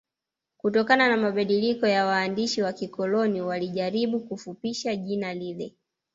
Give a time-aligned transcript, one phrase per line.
[0.57, 5.75] Kutokana na mabadiliko ya waandishi wa kikoloni walijaribu kufupisha jina lile